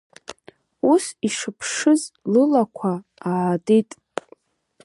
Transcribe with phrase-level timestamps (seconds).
[0.91, 2.01] Ус ишыԥшыз
[2.31, 2.91] лылақәа
[3.31, 3.89] аатит.